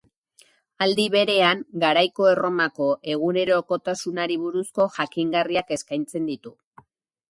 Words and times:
Aldi 0.85 1.05
berean, 1.15 1.61
garaiko 1.83 2.27
Erromako 2.33 2.89
egunerokotasunari 3.17 4.41
buruzko 4.49 4.93
jakingarriak 5.01 5.75
eskaintzen 5.81 6.31
ditu. 6.37 6.61